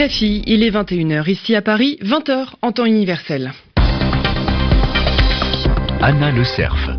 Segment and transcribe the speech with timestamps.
[0.00, 3.52] RFI, il est 21h ici à Paris, 20h en temps universel.
[6.00, 6.89] Anna Le Cerf.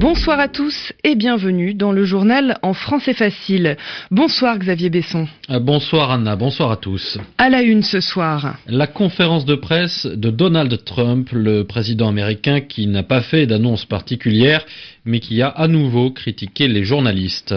[0.00, 3.76] Bonsoir à tous et bienvenue dans le journal en français facile.
[4.12, 5.26] Bonsoir Xavier Besson.
[5.50, 7.18] Euh, bonsoir Anna, bonsoir à tous.
[7.36, 8.54] À la une ce soir.
[8.68, 13.86] La conférence de presse de Donald Trump, le président américain qui n'a pas fait d'annonce
[13.86, 14.64] particulière
[15.04, 17.54] mais qui a à nouveau critiqué les journalistes.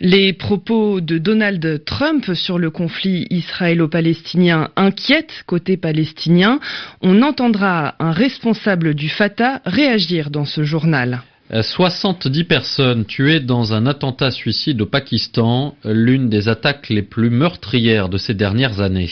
[0.00, 6.58] Les propos de Donald Trump sur le conflit israélo-palestinien inquiètent côté palestinien.
[7.02, 11.22] On entendra un responsable du Fatah réagir dans ce journal.
[11.60, 18.08] 70 personnes tuées dans un attentat suicide au Pakistan, l'une des attaques les plus meurtrières
[18.08, 19.10] de ces dernières années.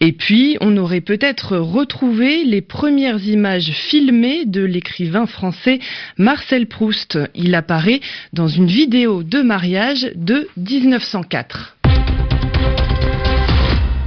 [0.00, 5.78] Et puis, on aurait peut-être retrouvé les premières images filmées de l'écrivain français
[6.16, 7.18] Marcel Proust.
[7.34, 8.00] Il apparaît
[8.32, 11.76] dans une vidéo de mariage de 1904.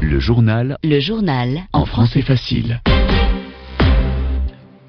[0.01, 0.77] Le journal.
[0.83, 1.61] Le journal.
[1.71, 2.81] En français facile.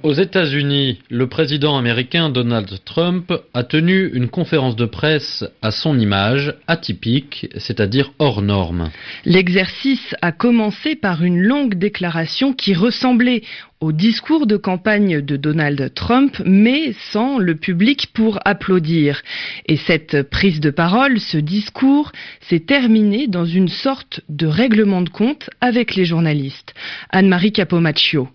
[0.03, 5.97] Aux États-Unis, le président américain Donald Trump a tenu une conférence de presse à son
[5.97, 8.91] image, atypique, c'est-à-dire hors norme.
[9.25, 13.43] L'exercice a commencé par une longue déclaration qui ressemblait
[13.79, 19.23] au discours de campagne de Donald Trump, mais sans le public pour applaudir.
[19.67, 25.11] Et cette prise de parole, ce discours, s'est terminé dans une sorte de règlement de
[25.11, 26.75] compte avec les journalistes.
[27.11, 28.29] Anne-Marie Capomaccio.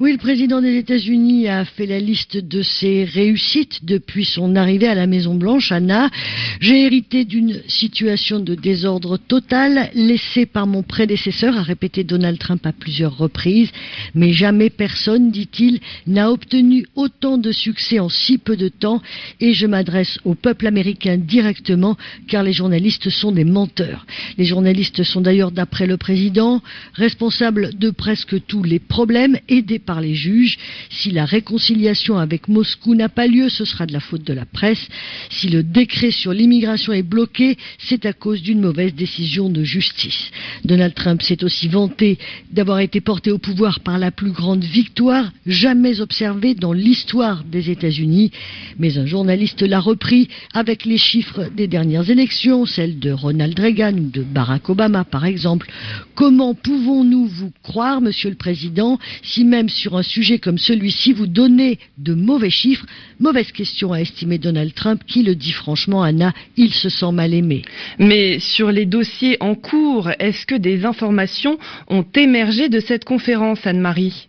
[0.00, 4.88] Oui, le président des États-Unis a fait la liste de ses réussites depuis son arrivée
[4.88, 6.10] à la Maison-Blanche, Anna.
[6.58, 12.66] J'ai hérité d'une situation de désordre total laissée par mon prédécesseur, a répété Donald Trump
[12.66, 13.70] à plusieurs reprises.
[14.16, 15.78] Mais jamais personne, dit-il,
[16.08, 19.00] n'a obtenu autant de succès en si peu de temps.
[19.40, 24.06] Et je m'adresse au peuple américain directement, car les journalistes sont des menteurs.
[24.38, 26.62] Les journalistes sont d'ailleurs, d'après le président,
[26.94, 30.58] responsables de presque tous les problèmes et des par les juges.
[30.90, 34.46] Si la réconciliation avec Moscou n'a pas lieu, ce sera de la faute de la
[34.46, 34.88] presse.
[35.30, 40.30] Si le décret sur l'immigration est bloqué, c'est à cause d'une mauvaise décision de justice.
[40.64, 42.18] Donald Trump s'est aussi vanté
[42.50, 47.70] d'avoir été porté au pouvoir par la plus grande victoire jamais observée dans l'histoire des
[47.70, 48.30] États-Unis.
[48.78, 53.94] Mais un journaliste l'a repris avec les chiffres des dernières élections, celles de Ronald Reagan
[53.94, 55.70] ou de Barack Obama par exemple.
[56.14, 61.26] Comment pouvons-nous vous croire, Monsieur le Président, si même sur un sujet comme celui-ci, vous
[61.26, 62.86] donnez de mauvais chiffres
[63.20, 67.32] Mauvaise question, a estimé Donald Trump, qui le dit franchement, Anna, il se sent mal
[67.32, 67.62] aimé.
[67.98, 71.58] Mais sur les dossiers en cours, est-ce que des informations
[71.88, 74.28] ont émergé de cette conférence, Anne-Marie?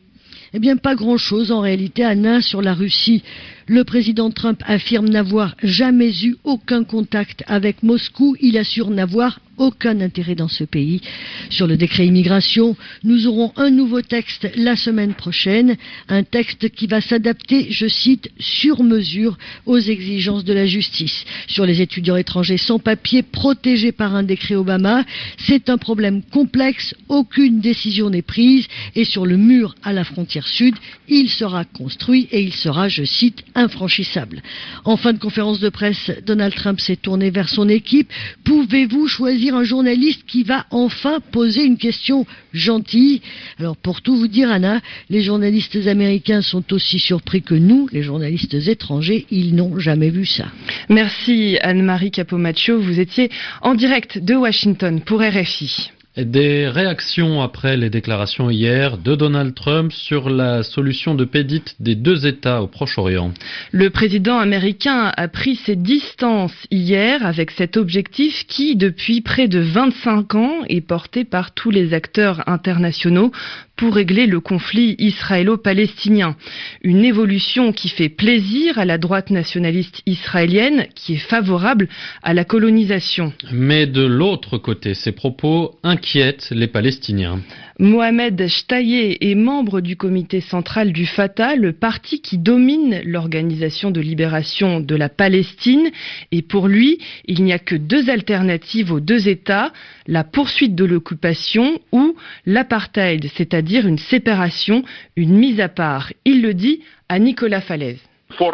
[0.53, 3.23] Eh bien, pas grand-chose en réalité, Anna, sur la Russie.
[3.67, 8.35] Le président Trump affirme n'avoir jamais eu aucun contact avec Moscou.
[8.39, 11.01] Il assure n'avoir aucun intérêt dans ce pays.
[11.49, 15.77] Sur le décret immigration, nous aurons un nouveau texte la semaine prochaine,
[16.09, 21.25] un texte qui va s'adapter, je cite, sur mesure aux exigences de la justice.
[21.47, 25.05] Sur les étudiants étrangers sans papier protégés par un décret Obama,
[25.37, 30.47] c'est un problème complexe, aucune décision n'est prise et sur le mur à la frontière
[30.47, 30.75] sud,
[31.07, 34.41] il sera construit et il sera, je cite, infranchissable.
[34.83, 38.11] En fin de conférence de presse, Donald Trump s'est tourné vers son équipe.
[38.43, 43.21] Pouvez-vous choisir un journaliste qui va enfin poser une question gentille?
[43.59, 48.03] Alors pour tout vous dire, Anna, les journalistes américains sont aussi surpris que nous, les
[48.03, 50.45] journalistes étrangers, ils n'ont jamais vu ça.
[50.89, 53.29] Merci Anne-Marie Capomaccio, vous étiez
[53.61, 55.91] en direct de Washington pour RFI.
[56.17, 61.75] Des réactions après les déclarations hier de Donald Trump sur la solution de paix dite
[61.81, 63.33] des deux États au Proche-Orient.
[63.73, 69.59] Le président américain a pris ses distances hier avec cet objectif qui, depuis près de
[69.59, 73.33] 25 ans, est porté par tous les acteurs internationaux
[73.75, 76.35] pour régler le conflit israélo-palestinien.
[76.81, 81.89] Une évolution qui fait plaisir à la droite nationaliste israélienne qui est favorable
[82.23, 83.33] à la colonisation.
[83.51, 87.41] Mais de l'autre côté, ces propos inquiètent les Palestiniens.
[87.77, 93.99] Mohamed Shtaye est membre du comité central du Fatah, le parti qui domine l'organisation de
[93.99, 95.89] libération de la Palestine.
[96.31, 99.73] Et pour lui, il n'y a que deux alternatives aux deux États,
[100.07, 104.83] la poursuite de l'occupation ou l'apartheid, c'est-à-dire une séparation,
[105.15, 106.11] une mise à part.
[106.25, 108.01] Il le dit à Nicolas Falaise.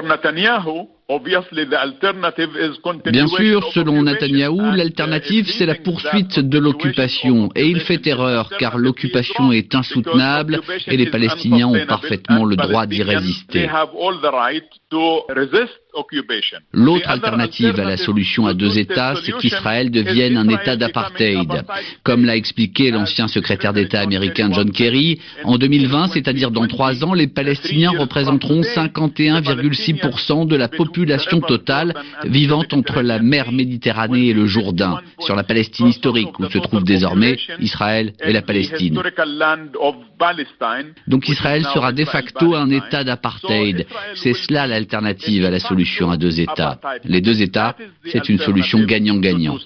[0.04, 0.88] Netanyahu,
[3.12, 7.50] Bien sûr, selon Netanyahou, l'alternative, c'est la poursuite de l'occupation.
[7.56, 12.86] Et il fait erreur, car l'occupation est insoutenable et les Palestiniens ont parfaitement le droit
[12.86, 13.70] d'y résister.
[16.74, 21.64] L'autre alternative à la solution à deux États, c'est qu'Israël devienne un État d'apartheid.
[22.04, 27.14] Comme l'a expliqué l'ancien secrétaire d'État américain John Kerry, en 2020, c'est-à-dire dans trois ans,
[27.14, 31.01] les Palestiniens représenteront 51,6% de la population
[31.42, 31.94] totale
[32.26, 36.84] vivant entre la mer Méditerranée et le Jourdain, sur la Palestine historique où se trouve
[36.84, 39.02] désormais Israël et la Palestine.
[41.08, 43.88] Donc Israël sera de facto un État d'apartheid.
[44.16, 46.80] C'est cela l'alternative à la solution à deux États.
[47.04, 47.76] Les deux États,
[48.06, 49.58] c'est une solution gagnant-gagnant.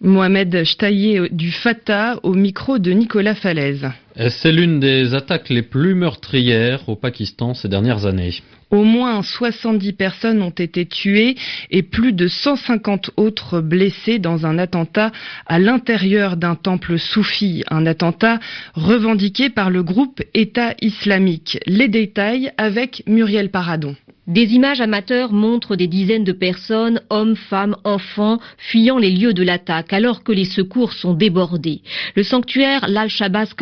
[0.00, 3.90] Mohamed Chtaillé du Fatah au micro de Nicolas Falaise.
[4.16, 8.32] C'est l'une des attaques les plus meurtrières au Pakistan ces dernières années.
[8.70, 11.34] Au moins 70 personnes ont été tuées
[11.70, 15.10] et plus de 150 autres blessées dans un attentat
[15.46, 18.38] à l'intérieur d'un temple soufi, un attentat
[18.74, 21.58] revendiqué par le groupe État islamique.
[21.66, 23.96] Les détails avec Muriel Paradon.
[24.26, 29.42] Des images amateurs montrent des dizaines de personnes, hommes, femmes, enfants, fuyant les lieux de
[29.42, 31.82] l'attaque alors que les secours sont débordés.
[32.16, 33.52] Le sanctuaire Lal-Shabazz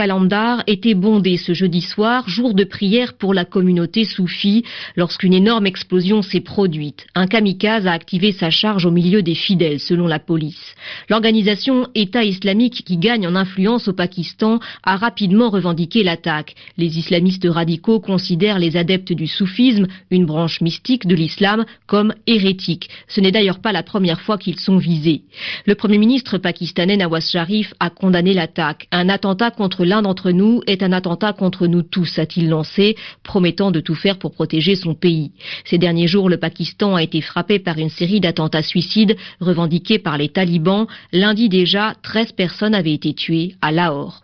[0.67, 4.65] Était bondé ce jeudi soir, jour de prière pour la communauté soufie,
[4.97, 7.07] lorsqu'une énorme explosion s'est produite.
[7.15, 10.75] Un kamikaze a activé sa charge au milieu des fidèles, selon la police.
[11.09, 16.55] L'organisation État islamique qui gagne en influence au Pakistan a rapidement revendiqué l'attaque.
[16.77, 22.89] Les islamistes radicaux considèrent les adeptes du soufisme, une branche mystique de l'islam comme hérétiques.
[23.07, 25.23] Ce n'est d'ailleurs pas la première fois qu'ils sont visés.
[25.67, 28.89] Le Premier ministre pakistanais Nawaz Sharif a condamné l'attaque.
[28.91, 33.71] Un attentat contre l'un d'entre nous est un attentat contre nous tous, a-t-il lancé, promettant
[33.71, 35.33] de tout faire pour protéger son pays.
[35.65, 40.19] Ces derniers jours, le Pakistan a été frappé par une série d'attentats suicides revendiqués par
[40.19, 40.87] les talibans.
[41.13, 44.22] Lundi déjà, 13 personnes avaient été tuées à Lahore.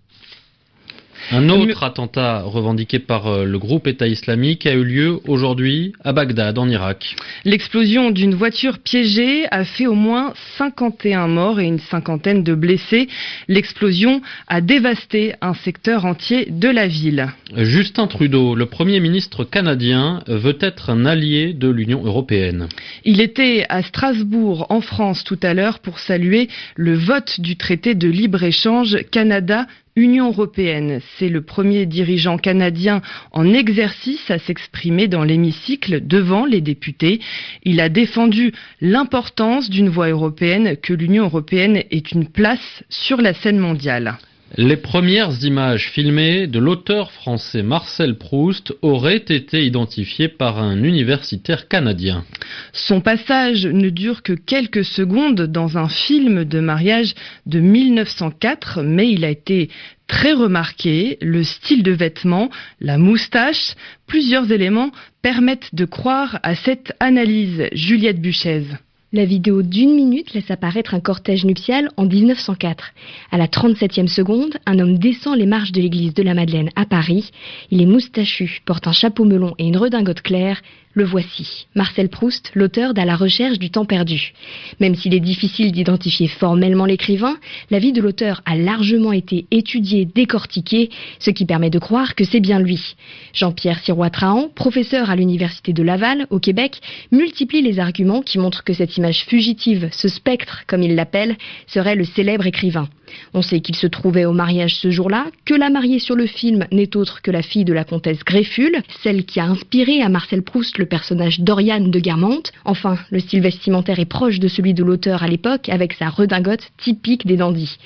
[1.30, 6.14] Un autre attentat revendiqué par euh, le groupe État islamique a eu lieu aujourd'hui à
[6.14, 7.16] Bagdad, en Irak.
[7.44, 13.08] L'explosion d'une voiture piégée a fait au moins 51 morts et une cinquantaine de blessés.
[13.46, 17.28] L'explosion a dévasté un secteur entier de la ville.
[17.54, 22.68] Justin Trudeau, le Premier ministre canadien, veut être un allié de l'Union européenne.
[23.04, 27.94] Il était à Strasbourg, en France, tout à l'heure pour saluer le vote du traité
[27.94, 29.66] de libre-échange Canada
[29.98, 31.00] Union européenne.
[31.18, 33.02] C'est le premier dirigeant canadien
[33.32, 37.20] en exercice à s'exprimer dans l'hémicycle devant les députés.
[37.64, 43.34] Il a défendu l'importance d'une voix européenne, que l'Union européenne ait une place sur la
[43.34, 44.18] scène mondiale.
[44.56, 51.68] Les premières images filmées de l'auteur français Marcel Proust auraient été identifiées par un universitaire
[51.68, 52.24] canadien.
[52.72, 57.14] Son passage ne dure que quelques secondes dans un film de mariage
[57.44, 59.68] de 1904, mais il a été
[60.06, 61.18] très remarqué.
[61.20, 62.48] Le style de vêtements,
[62.80, 63.74] la moustache,
[64.06, 67.68] plusieurs éléments permettent de croire à cette analyse.
[67.72, 68.64] Juliette Buchez.
[69.10, 72.92] La vidéo d'une minute laisse apparaître un cortège nuptial en 1904.
[73.30, 76.84] À la 37e seconde, un homme descend les marches de l'église de la Madeleine à
[76.84, 77.30] Paris.
[77.70, 80.60] Il est moustachu, porte un chapeau melon et une redingote claire.
[80.94, 84.32] Le voici, Marcel Proust, l'auteur d'À la recherche du temps perdu.
[84.80, 87.36] Même s'il est difficile d'identifier formellement l'écrivain,
[87.70, 90.88] la vie de l'auteur a largement été étudiée, décortiquée,
[91.18, 92.96] ce qui permet de croire que c'est bien lui.
[93.34, 96.80] Jean-Pierre Sirois-Trahan, professeur à l'Université de Laval, au Québec,
[97.12, 101.36] multiplie les arguments qui montrent que cette image fugitive, ce spectre, comme il l'appelle,
[101.66, 102.88] serait le célèbre écrivain.
[103.34, 106.66] On sait qu'il se trouvait au mariage ce jour-là, que la mariée sur le film
[106.72, 110.42] n'est autre que la fille de la comtesse Greffule, celle qui a inspiré à Marcel
[110.42, 112.52] Proust le personnage d'Oriane de Guermantes.
[112.64, 116.70] Enfin, le style vestimentaire est proche de celui de l'auteur à l'époque, avec sa redingote
[116.78, 117.76] typique des dandys.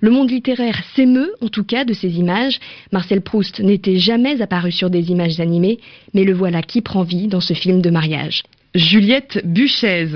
[0.00, 2.58] Le monde littéraire s'émeut, en tout cas, de ces images.
[2.90, 5.78] Marcel Proust n'était jamais apparu sur des images animées,
[6.12, 8.42] mais le voilà qui prend vie dans ce film de mariage.
[8.74, 10.08] Juliette Buchez.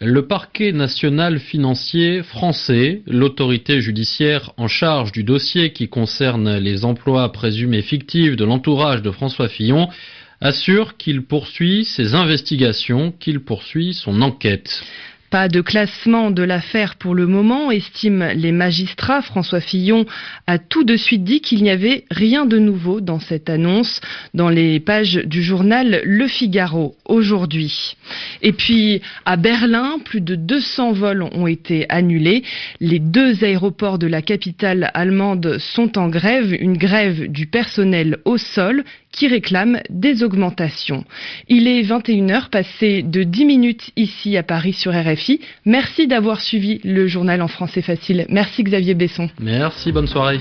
[0.00, 7.30] Le parquet national financier français, l'autorité judiciaire en charge du dossier qui concerne les emplois
[7.32, 9.88] présumés fictifs de l'entourage de François Fillon,
[10.40, 14.82] assure qu'il poursuit ses investigations, qu'il poursuit son enquête.
[15.30, 19.20] Pas de classement de l'affaire pour le moment, estiment les magistrats.
[19.20, 20.06] François Fillon
[20.46, 24.00] a tout de suite dit qu'il n'y avait rien de nouveau dans cette annonce
[24.32, 27.96] dans les pages du journal Le Figaro aujourd'hui.
[28.40, 32.42] Et puis à Berlin, plus de 200 vols ont été annulés.
[32.80, 38.38] Les deux aéroports de la capitale allemande sont en grève, une grève du personnel au
[38.38, 38.82] sol
[39.18, 41.04] qui réclament des augmentations.
[41.48, 45.40] Il est 21h, passé de 10 minutes ici à Paris sur RFI.
[45.64, 48.26] Merci d'avoir suivi le journal en français facile.
[48.28, 49.28] Merci Xavier Besson.
[49.40, 50.38] Merci, bonne soirée.